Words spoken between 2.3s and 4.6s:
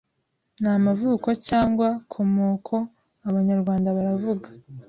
m o ko Abanyarwanda baravuga